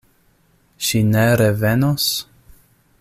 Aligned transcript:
Ŝi 0.87 1.01
ne 1.09 1.25
revenos? 1.43 2.11